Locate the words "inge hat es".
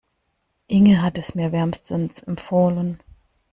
0.67-1.35